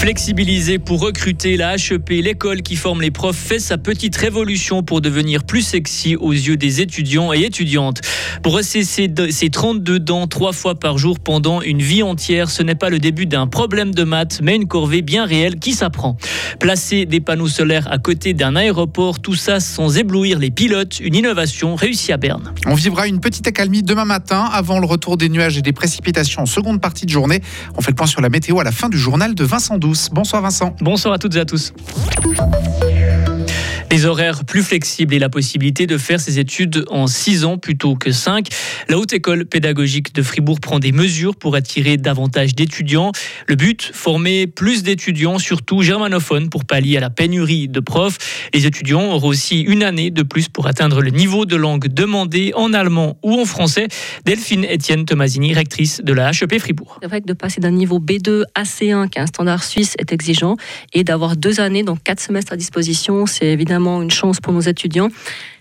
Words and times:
Flexibiliser 0.00 0.78
pour 0.78 1.00
recruter 1.00 1.58
la 1.58 1.74
HEP, 1.74 2.08
l'école 2.08 2.62
qui 2.62 2.76
forme 2.76 3.02
les 3.02 3.10
profs, 3.10 3.36
fait 3.36 3.58
sa 3.58 3.76
petite 3.76 4.16
révolution 4.16 4.82
pour 4.82 5.02
devenir 5.02 5.44
plus 5.44 5.60
sexy 5.60 6.16
aux 6.16 6.32
yeux 6.32 6.56
des 6.56 6.80
étudiants 6.80 7.34
et 7.34 7.42
étudiantes. 7.42 8.00
Rester 8.42 8.82
ses 8.82 9.50
32 9.50 10.00
dents 10.00 10.26
trois 10.26 10.54
fois 10.54 10.74
par 10.74 10.96
jour 10.96 11.20
pendant 11.20 11.60
une 11.60 11.82
vie 11.82 12.02
entière, 12.02 12.48
ce 12.50 12.62
n'est 12.62 12.74
pas 12.74 12.88
le 12.88 12.98
début 12.98 13.26
d'un 13.26 13.46
problème 13.46 13.94
de 13.94 14.02
maths, 14.04 14.40
mais 14.42 14.56
une 14.56 14.66
corvée 14.66 15.02
bien 15.02 15.26
réelle 15.26 15.58
qui 15.58 15.72
s'apprend. 15.72 16.16
Placer 16.58 17.04
des 17.04 17.20
panneaux 17.20 17.48
solaires 17.48 17.86
à 17.92 17.98
côté 17.98 18.32
d'un 18.32 18.56
aéroport, 18.56 19.20
tout 19.20 19.34
ça 19.34 19.60
sans 19.60 19.98
éblouir 19.98 20.38
les 20.38 20.50
pilotes, 20.50 20.98
une 21.00 21.14
innovation 21.14 21.74
réussie 21.74 22.10
à 22.10 22.16
Berne. 22.16 22.54
On 22.64 22.74
vivra 22.74 23.06
une 23.06 23.20
petite 23.20 23.46
accalmie 23.46 23.82
demain 23.82 24.06
matin 24.06 24.48
avant 24.50 24.80
le 24.80 24.86
retour 24.86 25.18
des 25.18 25.28
nuages 25.28 25.58
et 25.58 25.62
des 25.62 25.74
précipitations 25.74 26.42
en 26.42 26.46
seconde 26.46 26.80
partie 26.80 27.04
de 27.04 27.10
journée. 27.10 27.42
On 27.76 27.82
fait 27.82 27.90
le 27.90 27.96
point 27.96 28.06
sur 28.06 28.22
la 28.22 28.30
météo 28.30 28.60
à 28.60 28.64
la 28.64 28.72
fin 28.72 28.88
du 28.88 28.98
journal 28.98 29.34
de 29.34 29.44
Vincent 29.44 29.76
Bonsoir 30.12 30.42
Vincent. 30.42 30.74
Bonsoir 30.80 31.14
à 31.14 31.18
toutes 31.18 31.36
et 31.36 31.40
à 31.40 31.44
tous. 31.44 31.72
Les 33.92 34.06
horaires 34.06 34.44
plus 34.44 34.62
flexibles 34.62 35.14
et 35.14 35.18
la 35.18 35.28
possibilité 35.28 35.88
de 35.88 35.98
faire 35.98 36.20
ses 36.20 36.38
études 36.38 36.84
en 36.90 37.08
6 37.08 37.44
ans 37.44 37.58
plutôt 37.58 37.96
que 37.96 38.12
5. 38.12 38.46
La 38.88 38.96
Haute 38.96 39.12
École 39.12 39.46
pédagogique 39.46 40.14
de 40.14 40.22
Fribourg 40.22 40.60
prend 40.60 40.78
des 40.78 40.92
mesures 40.92 41.34
pour 41.34 41.56
attirer 41.56 41.96
davantage 41.96 42.54
d'étudiants. 42.54 43.10
Le 43.48 43.56
but, 43.56 43.90
former 43.92 44.46
plus 44.46 44.84
d'étudiants, 44.84 45.40
surtout 45.40 45.82
germanophones, 45.82 46.50
pour 46.50 46.66
pallier 46.66 46.98
à 46.98 47.00
la 47.00 47.10
pénurie 47.10 47.66
de 47.66 47.80
profs. 47.80 48.18
Les 48.54 48.64
étudiants 48.64 49.10
auront 49.10 49.26
aussi 49.26 49.60
une 49.62 49.82
année 49.82 50.12
de 50.12 50.22
plus 50.22 50.48
pour 50.48 50.68
atteindre 50.68 51.02
le 51.02 51.10
niveau 51.10 51.44
de 51.44 51.56
langue 51.56 51.88
demandé 51.88 52.52
en 52.54 52.72
allemand 52.72 53.18
ou 53.24 53.40
en 53.40 53.44
français. 53.44 53.88
Delphine 54.24 54.66
Etienne 54.72 55.04
Tomasini, 55.04 55.52
rectrice 55.52 56.00
de 56.00 56.12
la 56.12 56.30
HEP 56.30 56.60
Fribourg. 56.60 57.00
C'est 57.02 57.08
vrai 57.08 57.22
que 57.22 57.26
de 57.26 57.32
passer 57.32 57.60
d'un 57.60 57.72
niveau 57.72 57.98
B2 57.98 58.44
à 58.54 58.62
C1, 58.62 59.08
qui 59.08 59.18
est 59.18 59.22
un 59.22 59.26
standard 59.26 59.64
suisse, 59.64 59.96
est 59.98 60.12
exigeant, 60.12 60.56
et 60.92 61.02
d'avoir 61.02 61.36
deux 61.36 61.58
années, 61.58 61.82
donc 61.82 62.04
quatre 62.04 62.20
semestres 62.20 62.52
à 62.52 62.56
disposition, 62.56 63.26
c'est 63.26 63.46
évidemment 63.46 63.79
une 64.02 64.10
chance 64.10 64.40
pour 64.40 64.52
nos 64.52 64.60
étudiants, 64.60 65.08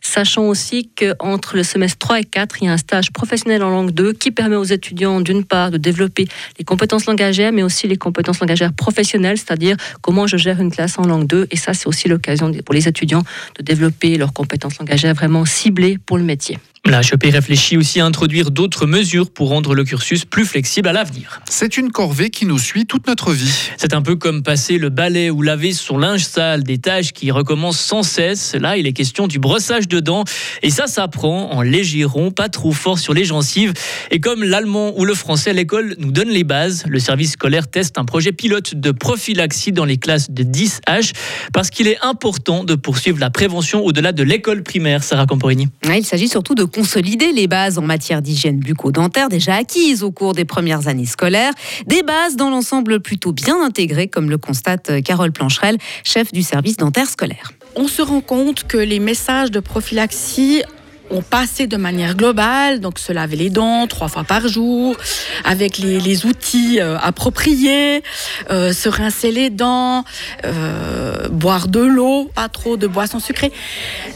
sachant 0.02 0.44
aussi 0.44 0.90
qu'entre 0.96 1.56
le 1.56 1.64
semestre 1.64 1.98
3 2.00 2.20
et 2.22 2.24
4, 2.24 2.58
il 2.62 2.66
y 2.66 2.68
a 2.68 2.74
un 2.74 2.78
stage 2.78 3.12
professionnel 3.12 3.64
en 3.64 3.70
langue 3.70 3.92
2 3.92 4.14
qui 4.14 4.32
permet 4.32 4.56
aux 4.56 4.64
étudiants, 4.64 5.22
d'une 5.22 5.44
part, 5.44 5.72
de 5.72 5.78
développer 5.78 6.28
les 6.58 6.66
compétences 6.66 7.06
langagères, 7.06 7.52
mais 7.52 7.64
aussi 7.64 7.88
les 7.88 7.98
compétences 7.98 8.40
langagères 8.40 8.74
professionnelles, 8.74 9.38
c'est-à-dire 9.38 9.76
comment 10.02 10.28
je 10.28 10.38
gère 10.38 10.60
une 10.62 10.72
classe 10.72 10.98
en 11.00 11.04
langue 11.04 11.28
2. 11.28 11.48
Et 11.52 11.58
ça, 11.58 11.74
c'est 11.74 11.88
aussi 11.88 12.08
l'occasion 12.08 12.52
pour 12.66 12.74
les 12.74 12.88
étudiants 12.88 13.24
de 13.58 13.64
développer 13.64 14.18
leurs 14.18 14.34
compétences 14.34 14.78
langagères 14.80 15.14
vraiment 15.14 15.46
ciblées 15.46 15.98
pour 15.98 16.18
le 16.18 16.24
métier. 16.24 16.58
La 16.86 17.02
HEP 17.02 17.24
réfléchit 17.32 17.78
aussi 17.78 18.00
à 18.00 18.06
introduire 18.06 18.52
d'autres 18.52 18.88
mesures 18.88 19.30
pour 19.30 19.50
rendre 19.50 19.76
le 19.76 19.84
cursus 19.84 20.26
plus 20.26 20.46
flexible 20.46 20.88
à 20.88 20.94
l'avenir. 20.94 21.42
C'est 21.50 21.78
une 21.78 21.92
corvée 21.92 22.30
qui 22.30 22.46
nous 22.46 22.58
suit 22.58 22.86
toute 22.86 23.06
notre 23.06 23.34
vie. 23.34 23.54
C'est 23.78 23.94
un 23.94 24.02
peu 24.02 24.16
comme 24.16 24.44
passer 24.44 24.78
le 24.78 24.90
balai 24.90 25.30
ou 25.30 25.42
laver 25.42 25.74
son 25.74 25.98
linge 25.98 26.24
sale, 26.24 26.64
des 26.64 26.78
tâches 26.78 27.12
qui 27.12 27.32
recommencent 27.32 27.80
sans 27.80 28.02
cesse. 28.02 28.56
Là, 28.56 28.78
il 28.78 28.88
est 28.88 28.94
question 28.94 29.28
du 29.28 29.40
brossage 29.40 29.88
de 29.88 30.00
dents. 30.00 30.24
Et 30.64 30.70
ça 30.70 30.88
s'apprend 30.88 31.52
en 31.52 31.62
léger 31.62 32.06
rond, 32.06 32.32
pas 32.32 32.50
trop 32.50 32.72
fort 32.72 32.98
sur 32.98 33.14
les 33.14 33.26
gencives. 33.26 33.74
Et 34.10 34.20
comme 34.20 34.44
l'allemand 34.44 34.94
ou 34.98 35.06
le 35.06 35.14
français, 35.14 35.54
l'école 35.54 35.96
nous 36.00 36.12
donne 36.12 36.30
les 36.30 36.46
bases. 36.46 36.86
Le 36.88 37.00
service 37.00 37.34
scolaire 37.34 37.68
teste 37.68 37.98
un 37.98 38.06
projet 38.06 38.32
pilote 38.32 38.74
de 38.74 38.92
prophylaxie 38.92 39.74
dans 39.74 39.86
les 39.86 39.98
classes 39.98 40.32
de 40.32 40.44
10H 40.44 41.12
parce 41.54 41.70
qu'il 41.70 41.88
est 41.88 42.00
important 42.02 42.64
de 42.64 42.76
poursuivre 42.76 43.20
la 43.20 43.30
prévention 43.30 43.84
au-delà 43.86 44.12
de 44.12 44.24
l'école 44.24 44.64
primaire. 44.64 45.04
Sarah 45.04 45.26
Camporini. 45.26 45.68
Il 45.84 46.06
s'agit 46.06 46.30
surtout 46.30 46.56
de 46.56 46.64
consolider 46.70 47.32
les 47.34 47.48
bases 47.48 47.78
en 47.78 47.82
matière 47.82 48.22
d'hygiène 48.22 48.60
bucco-dentaire 48.60 49.30
déjà 49.30 49.56
acquises 49.56 50.04
au 50.04 50.12
cours 50.12 50.34
des 50.34 50.46
premières 50.46 50.88
années 50.88 51.06
scolaires. 51.06 51.54
Des 51.86 52.04
bases 52.04 52.36
dans 52.36 52.50
l'ensemble 52.50 53.00
plutôt 53.02 53.32
bien 53.32 53.62
intégrées, 53.62 54.08
comme 54.08 54.30
le 54.30 54.38
constate 54.38 55.02
Carole 55.04 55.32
Plancherel, 55.32 55.78
chef 56.04 56.32
du 56.32 56.44
service 56.44 56.78
dentaire 56.78 57.10
scolaire. 57.10 57.52
On 57.76 57.88
se 57.88 58.02
rend 58.02 58.22
compte 58.22 58.66
que 58.66 58.78
les 58.78 59.00
messages 59.00 59.52
de 59.52 59.60
prophylaxie 59.60 60.64
ont 61.12 61.22
passé 61.22 61.68
de 61.68 61.78
manière 61.78 62.16
globale, 62.16 62.80
donc 62.80 63.00
se 63.00 63.12
laver 63.12 63.36
les 63.36 63.50
dents 63.50 63.88
trois 63.88 64.08
fois 64.08 64.24
par 64.24 64.48
jour, 64.48 64.96
avec 65.44 65.78
les, 65.78 66.26
outils 66.26 66.80
euh, 66.80 66.98
appropriés, 66.98 68.04
euh, 68.50 68.74
se 68.74 68.90
rincer 68.90 69.32
les 69.32 69.50
dents, 69.50 70.04
euh, 70.46 71.28
boire 71.30 71.68
de 71.68 71.80
l'eau, 71.80 72.30
pas 72.34 72.50
trop 72.50 72.78
de 72.78 72.88
boissons 72.88 73.20
sucrées, 73.20 73.52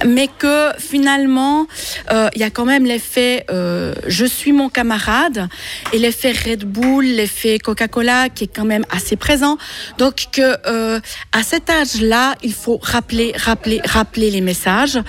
mais 0.05 0.27
que 0.27 0.71
finalement, 0.77 1.67
il 2.11 2.39
y 2.39 2.43
a 2.43 2.49
quand 2.49 2.65
même 2.65 2.85
l'effet 2.85 3.45
je 3.49 4.25
suis 4.25 4.51
mon 4.51 4.69
camarade 4.69 5.47
et 5.91 5.99
l'effet 5.99 6.31
Red 6.31 6.65
Bull, 6.65 7.05
l'effet 7.05 7.59
Coca-Cola 7.59 8.29
qui 8.29 8.45
est 8.45 8.55
quand 8.55 8.65
même 8.65 8.85
assez 8.89 9.15
présent. 9.15 9.57
Donc 9.97 10.27
à 10.35 11.43
cet 11.43 11.69
âge-là, 11.69 12.35
il 12.43 12.53
faut 12.53 12.79
rappeler, 12.81 13.33
rappeler, 13.35 13.81
rappeler 13.83 14.31
les 14.31 14.41
messages 14.41 14.99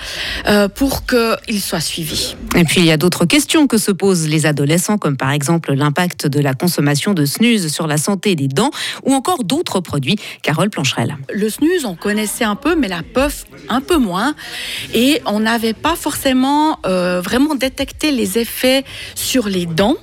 pour 0.75 1.05
qu'ils 1.05 1.61
soient 1.61 1.74
suivi. 1.79 2.35
Et 2.55 2.63
puis 2.63 2.81
il 2.81 2.85
y 2.85 2.91
a 2.91 2.97
d'autres 2.97 3.25
questions 3.25 3.67
que 3.67 3.77
se 3.77 3.91
posent 3.91 4.27
les 4.27 4.45
adolescents, 4.45 4.97
comme 4.97 5.17
par 5.17 5.31
exemple 5.31 5.73
l'impact 5.73 6.27
de 6.27 6.39
la 6.39 6.53
consommation 6.53 7.13
de 7.13 7.25
snus 7.25 7.67
sur 7.67 7.87
la 7.87 7.97
santé 7.97 8.35
des 8.35 8.47
dents, 8.47 8.71
ou 9.03 9.13
encore 9.13 9.43
d'autres 9.43 9.79
produits. 9.79 10.17
Carole 10.41 10.69
Plancherel. 10.69 11.17
Le 11.33 11.49
snus, 11.49 11.85
on 11.85 11.95
connaissait 11.95 12.43
un 12.43 12.55
peu, 12.55 12.75
mais 12.75 12.87
la 12.87 13.03
puff 13.03 13.45
un 13.69 13.81
peu 13.81 13.97
moins, 13.97 14.35
et 14.93 15.21
on 15.25 15.39
n'avait 15.39 15.73
pas 15.73 15.95
forcément 15.95 16.79
euh, 16.85 17.21
vraiment 17.21 17.55
détecté 17.55 18.11
les 18.11 18.37
effets 18.37 18.83
sur 19.15 19.47
les 19.47 19.65
dents 19.65 19.95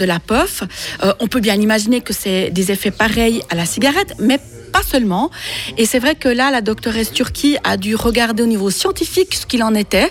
de 0.00 0.06
la 0.06 0.18
puff. 0.18 0.62
Euh, 1.04 1.12
on 1.20 1.28
peut 1.28 1.40
bien 1.40 1.54
imaginer 1.54 2.00
que 2.00 2.12
c'est 2.12 2.50
des 2.50 2.72
effets 2.72 2.90
pareils 2.90 3.42
à 3.50 3.54
la 3.54 3.66
cigarette, 3.66 4.14
mais 4.18 4.40
pas 4.72 4.82
seulement. 4.82 5.30
Et 5.76 5.84
c'est 5.84 5.98
vrai 5.98 6.14
que 6.14 6.28
là, 6.28 6.50
la 6.50 6.62
doctoresse 6.62 7.12
Turquie 7.12 7.56
a 7.64 7.76
dû 7.76 7.94
regarder 7.94 8.42
au 8.42 8.46
niveau 8.46 8.70
scientifique 8.70 9.34
ce 9.34 9.44
qu'il 9.46 9.62
en 9.62 9.74
était. 9.74 10.10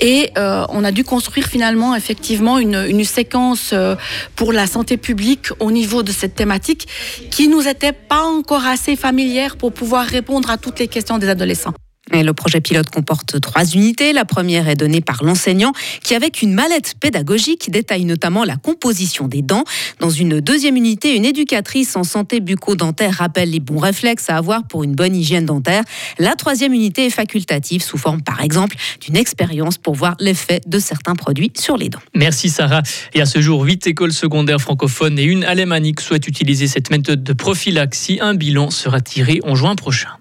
Et 0.00 0.30
euh, 0.36 0.64
on 0.70 0.84
a 0.84 0.90
dû 0.90 1.04
construire 1.04 1.46
finalement, 1.46 1.94
effectivement, 1.94 2.58
une, 2.58 3.04
séquence 3.04 3.70
euh, 3.72 3.96
pour 4.36 4.52
la 4.52 4.66
santé 4.66 4.96
publique 4.96 5.48
au 5.58 5.70
niveau 5.70 6.02
de 6.02 6.12
cette 6.12 6.34
thématique 6.34 6.86
qui 7.30 7.48
nous 7.48 7.66
était 7.66 7.92
pas 7.92 8.22
encore 8.22 8.66
assez 8.66 8.94
familière 8.94 9.56
pour 9.56 9.72
pouvoir 9.72 10.04
répondre 10.06 10.50
à 10.50 10.58
toutes 10.58 10.78
les 10.78 10.88
questions 10.88 11.18
des 11.18 11.28
adolescents 11.28 11.74
le 12.12 12.32
projet 12.32 12.60
pilote 12.60 12.90
comporte 12.90 13.40
trois 13.40 13.64
unités. 13.64 14.12
La 14.12 14.24
première 14.24 14.68
est 14.68 14.76
donnée 14.76 15.00
par 15.00 15.22
l'enseignant 15.24 15.72
qui, 16.02 16.14
avec 16.14 16.42
une 16.42 16.52
mallette 16.52 16.94
pédagogique, 17.00 17.70
détaille 17.70 18.04
notamment 18.04 18.44
la 18.44 18.56
composition 18.56 19.28
des 19.28 19.42
dents. 19.42 19.64
Dans 20.00 20.10
une 20.10 20.40
deuxième 20.40 20.76
unité, 20.76 21.16
une 21.16 21.24
éducatrice 21.24 21.96
en 21.96 22.04
santé 22.04 22.40
bucco-dentaire 22.40 23.14
rappelle 23.14 23.50
les 23.50 23.60
bons 23.60 23.78
réflexes 23.78 24.30
à 24.30 24.36
avoir 24.36 24.66
pour 24.66 24.84
une 24.84 24.94
bonne 24.94 25.14
hygiène 25.14 25.46
dentaire. 25.46 25.82
La 26.18 26.34
troisième 26.34 26.72
unité 26.72 27.06
est 27.06 27.10
facultative 27.10 27.82
sous 27.82 27.98
forme, 27.98 28.22
par 28.22 28.40
exemple, 28.40 28.76
d'une 29.00 29.16
expérience 29.16 29.78
pour 29.78 29.94
voir 29.94 30.16
l'effet 30.20 30.60
de 30.66 30.78
certains 30.78 31.14
produits 31.14 31.52
sur 31.56 31.76
les 31.76 31.88
dents. 31.88 32.00
Merci 32.14 32.48
Sarah. 32.48 32.82
Et 33.14 33.20
à 33.20 33.26
ce 33.26 33.40
jour, 33.40 33.62
huit 33.62 33.86
écoles 33.86 34.12
secondaires 34.12 34.60
francophones 34.60 35.18
et 35.18 35.24
une 35.24 35.44
alémanique 35.44 36.00
souhaitent 36.00 36.28
utiliser 36.28 36.66
cette 36.66 36.90
méthode 36.90 37.22
de 37.22 37.32
prophylaxie. 37.32 38.18
Un 38.20 38.34
bilan 38.34 38.70
sera 38.70 39.00
tiré 39.00 39.40
en 39.44 39.54
juin 39.54 39.74
prochain. 39.74 40.19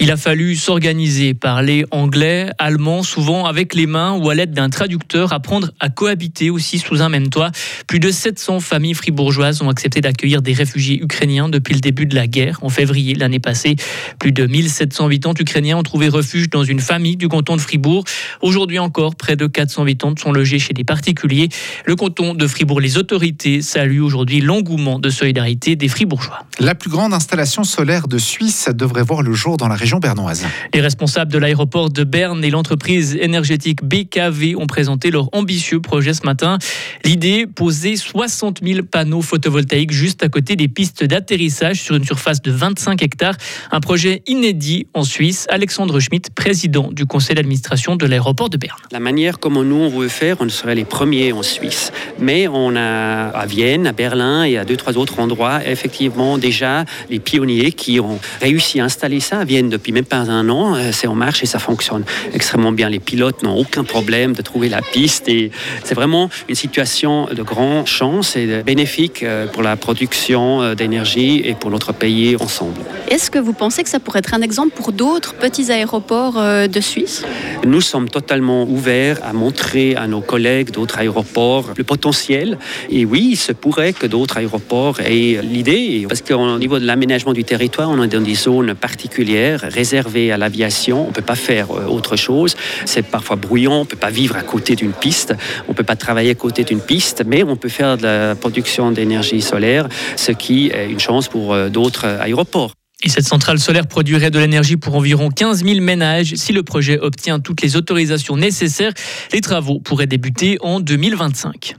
Il 0.00 0.10
a 0.10 0.16
fallu 0.16 0.56
s'organiser, 0.56 1.34
parler 1.34 1.84
anglais, 1.90 2.50
allemand, 2.58 3.02
souvent 3.02 3.44
avec 3.46 3.74
les 3.74 3.86
mains 3.86 4.14
ou 4.14 4.30
à 4.30 4.34
l'aide 4.34 4.52
d'un 4.52 4.68
traducteur, 4.68 5.32
apprendre 5.32 5.70
à 5.80 5.90
cohabiter 5.90 6.50
aussi 6.50 6.78
sous 6.78 7.02
un 7.02 7.08
même 7.08 7.28
toit. 7.28 7.52
Plus 7.86 8.00
de 8.00 8.10
700 8.10 8.60
familles 8.60 8.94
fribourgeoises 8.94 9.62
ont 9.62 9.68
accepté 9.68 10.00
d'accueillir 10.00 10.42
des 10.42 10.54
réfugiés 10.54 11.00
ukrainiens 11.02 11.48
depuis 11.48 11.74
le 11.74 11.80
début 11.80 12.06
de 12.06 12.14
la 12.14 12.26
guerre, 12.26 12.58
en 12.62 12.68
février 12.68 13.14
l'année 13.14 13.38
passée. 13.38 13.76
Plus 14.18 14.32
de 14.32 14.46
1700 14.46 15.06
habitants 15.06 15.34
ukrainiens 15.38 15.76
ont 15.76 15.82
trouvé 15.82 16.08
refuge 16.08 16.50
dans 16.50 16.64
une 16.64 16.80
famille 16.80 17.16
du 17.16 17.28
canton 17.28 17.56
de 17.56 17.60
Fribourg. 17.60 18.04
Aujourd'hui 18.40 18.78
encore, 18.78 19.14
près 19.14 19.36
de 19.36 19.46
400 19.46 19.82
habitants 19.82 20.14
sont 20.16 20.32
logés 20.32 20.58
chez 20.58 20.72
des 20.72 20.84
particuliers. 20.84 21.48
Le 21.86 21.96
canton 21.96 22.34
de 22.34 22.46
Fribourg, 22.46 22.80
les 22.80 22.98
autorités 22.98 23.62
saluent 23.62 24.00
aujourd'hui 24.00 24.40
l'engouement 24.40 24.98
de 24.98 25.10
solidarité 25.10 25.76
des 25.76 25.88
Fribourgeois. 25.88 26.44
La 26.58 26.74
plus 26.74 26.90
grande 26.90 27.14
installation 27.14 27.64
solaire 27.64 28.08
de 28.08 28.18
Suisse 28.18 28.68
devrait 28.72 29.02
voir 29.02 29.22
le 29.22 29.32
jour 29.32 29.41
dans 29.42 29.68
la 29.68 29.74
région 29.74 29.98
bernoise. 29.98 30.46
Les 30.72 30.80
responsables 30.80 31.32
de 31.32 31.38
l'aéroport 31.38 31.90
de 31.90 32.04
Berne 32.04 32.44
et 32.44 32.50
l'entreprise 32.50 33.16
énergétique 33.20 33.82
BKV 33.82 34.54
ont 34.56 34.68
présenté 34.68 35.10
leur 35.10 35.28
ambitieux 35.34 35.80
projet 35.80 36.14
ce 36.14 36.24
matin. 36.24 36.58
L'idée, 37.04 37.46
poser 37.46 37.96
60 37.96 38.60
000 38.64 38.86
panneaux 38.88 39.20
photovoltaïques 39.20 39.90
juste 39.90 40.22
à 40.22 40.28
côté 40.28 40.54
des 40.54 40.68
pistes 40.68 41.02
d'atterrissage 41.02 41.80
sur 41.82 41.96
une 41.96 42.04
surface 42.04 42.40
de 42.40 42.52
25 42.52 43.02
hectares. 43.02 43.34
Un 43.72 43.80
projet 43.80 44.22
inédit 44.26 44.86
en 44.94 45.02
Suisse. 45.02 45.46
Alexandre 45.50 45.98
Schmitt, 45.98 46.30
président 46.32 46.92
du 46.92 47.04
conseil 47.04 47.34
d'administration 47.34 47.96
de 47.96 48.06
l'aéroport 48.06 48.48
de 48.48 48.56
Berne. 48.56 48.78
La 48.92 49.00
manière 49.00 49.40
comme 49.40 49.60
nous 49.60 49.74
on 49.74 49.88
veut 49.88 50.08
faire, 50.08 50.36
on 50.38 50.48
serait 50.48 50.76
les 50.76 50.84
premiers 50.84 51.32
en 51.32 51.42
Suisse. 51.42 51.90
Mais 52.20 52.46
on 52.46 52.76
a 52.76 53.28
à 53.28 53.46
Vienne, 53.46 53.88
à 53.88 53.92
Berlin 53.92 54.44
et 54.44 54.56
à 54.56 54.64
deux, 54.64 54.76
trois 54.76 54.96
autres 54.96 55.18
endroits, 55.18 55.66
effectivement, 55.66 56.38
déjà 56.38 56.84
les 57.10 57.18
pionniers 57.18 57.72
qui 57.72 57.98
ont 57.98 58.20
réussi 58.40 58.78
à 58.78 58.84
installer 58.84 59.18
ça 59.18 59.31
ça 59.32 59.44
vient 59.44 59.62
depuis 59.62 59.92
même 59.92 60.04
pas 60.04 60.30
un 60.30 60.50
an. 60.50 60.76
C'est 60.92 61.06
en 61.06 61.14
marche 61.14 61.42
et 61.42 61.46
ça 61.46 61.58
fonctionne 61.58 62.04
extrêmement 62.34 62.72
bien. 62.72 62.90
Les 62.90 62.98
pilotes 62.98 63.42
n'ont 63.42 63.56
aucun 63.56 63.82
problème 63.82 64.34
de 64.34 64.42
trouver 64.42 64.68
la 64.68 64.82
piste 64.82 65.26
et 65.26 65.50
c'est 65.84 65.94
vraiment 65.94 66.28
une 66.50 66.54
situation 66.54 67.28
de 67.34 67.42
grande 67.42 67.86
chance 67.86 68.36
et 68.36 68.62
bénéfique 68.62 69.24
pour 69.54 69.62
la 69.62 69.76
production 69.76 70.74
d'énergie 70.74 71.40
et 71.46 71.54
pour 71.54 71.70
notre 71.70 71.94
pays 71.94 72.36
ensemble. 72.38 72.78
Est-ce 73.08 73.30
que 73.30 73.38
vous 73.38 73.54
pensez 73.54 73.82
que 73.82 73.88
ça 73.88 74.00
pourrait 74.00 74.18
être 74.18 74.34
un 74.34 74.42
exemple 74.42 74.74
pour 74.76 74.92
d'autres 74.92 75.32
petits 75.34 75.72
aéroports 75.72 76.34
de 76.34 76.80
Suisse? 76.80 77.24
Nous 77.64 77.80
sommes 77.80 78.10
totalement 78.10 78.64
ouverts 78.64 79.18
à 79.24 79.32
montrer 79.32 79.96
à 79.96 80.08
nos 80.08 80.20
collègues 80.20 80.72
d'autres 80.72 80.98
aéroports 80.98 81.70
le 81.74 81.84
potentiel. 81.84 82.58
Et 82.90 83.06
oui, 83.06 83.30
il 83.32 83.36
se 83.36 83.52
pourrait 83.52 83.94
que 83.94 84.06
d'autres 84.06 84.36
aéroports 84.36 85.00
aient 85.00 85.40
l'idée, 85.42 86.04
parce 86.06 86.20
qu'au 86.20 86.58
niveau 86.58 86.78
de 86.78 86.84
l'aménagement 86.84 87.32
du 87.32 87.44
territoire, 87.44 87.88
on 87.88 88.02
est 88.02 88.08
dans 88.08 88.20
des 88.20 88.34
zones 88.34 88.74
particulières 88.74 89.21
réservées 89.24 90.32
à 90.32 90.36
l'aviation. 90.36 91.04
On 91.04 91.08
ne 91.08 91.12
peut 91.12 91.22
pas 91.22 91.34
faire 91.34 91.70
euh, 91.70 91.86
autre 91.86 92.16
chose. 92.16 92.56
C'est 92.84 93.02
parfois 93.02 93.36
bruyant, 93.36 93.74
on 93.74 93.80
ne 93.80 93.84
peut 93.86 93.96
pas 93.96 94.10
vivre 94.10 94.36
à 94.36 94.42
côté 94.42 94.76
d'une 94.76 94.92
piste, 94.92 95.34
on 95.68 95.72
ne 95.72 95.76
peut 95.76 95.84
pas 95.84 95.96
travailler 95.96 96.30
à 96.30 96.34
côté 96.34 96.64
d'une 96.64 96.80
piste, 96.80 97.22
mais 97.26 97.42
on 97.42 97.56
peut 97.56 97.68
faire 97.68 97.96
de 97.96 98.02
la 98.02 98.34
production 98.34 98.90
d'énergie 98.90 99.42
solaire, 99.42 99.88
ce 100.16 100.32
qui 100.32 100.68
est 100.68 100.90
une 100.90 101.00
chance 101.00 101.28
pour 101.28 101.52
euh, 101.52 101.68
d'autres 101.68 102.06
aéroports. 102.06 102.72
Et 103.04 103.08
cette 103.08 103.26
centrale 103.26 103.58
solaire 103.58 103.86
produirait 103.86 104.30
de 104.30 104.38
l'énergie 104.38 104.76
pour 104.76 104.94
environ 104.94 105.30
15 105.30 105.64
000 105.64 105.80
ménages. 105.80 106.34
Si 106.36 106.52
le 106.52 106.62
projet 106.62 107.00
obtient 107.00 107.40
toutes 107.40 107.60
les 107.60 107.74
autorisations 107.74 108.36
nécessaires, 108.36 108.92
les 109.32 109.40
travaux 109.40 109.80
pourraient 109.80 110.06
débuter 110.06 110.56
en 110.60 110.78
2025. 110.78 111.74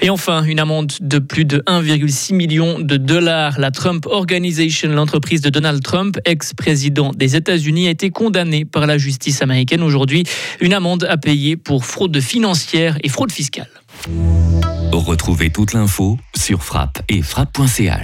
Et 0.00 0.10
enfin, 0.10 0.44
une 0.44 0.60
amende 0.60 0.92
de 1.00 1.18
plus 1.18 1.44
de 1.44 1.58
1,6 1.66 2.34
million 2.34 2.78
de 2.78 2.96
dollars. 2.96 3.58
La 3.58 3.70
Trump 3.70 4.06
Organization, 4.06 4.90
l'entreprise 4.90 5.40
de 5.40 5.50
Donald 5.50 5.82
Trump, 5.82 6.18
ex-président 6.24 7.12
des 7.14 7.36
États-Unis, 7.36 7.88
a 7.88 7.90
été 7.90 8.10
condamnée 8.10 8.64
par 8.64 8.86
la 8.86 8.98
justice 8.98 9.42
américaine 9.42 9.82
aujourd'hui. 9.82 10.24
Une 10.60 10.72
amende 10.72 11.04
à 11.04 11.16
payer 11.16 11.56
pour 11.56 11.84
fraude 11.84 12.20
financière 12.20 12.98
et 13.02 13.08
fraude 13.08 13.32
fiscale. 13.32 13.68
Retrouvez 14.92 15.50
toute 15.50 15.72
l'info 15.72 16.18
sur 16.36 16.62
frappe 16.62 17.02
et 17.08 17.22
frappe.ch. 17.22 17.92